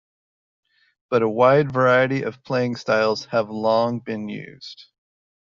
But 1.11 1.21
a 1.21 1.29
wide 1.29 1.71
variety 1.71 2.23
of 2.23 2.43
playing 2.43 2.77
styles 2.77 3.25
have 3.25 3.51
long 3.51 3.99
been 3.99 4.27
used. 4.29 4.87